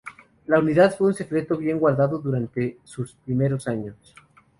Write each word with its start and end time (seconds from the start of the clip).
La 0.47 0.57
unidad 0.57 0.95
fue 0.97 1.09
un 1.09 1.13
secreto 1.13 1.55
bien 1.55 1.77
guardado 1.77 2.17
durante 2.17 2.79
sus 2.83 3.13
primeros 3.23 3.67
años. 3.67 4.15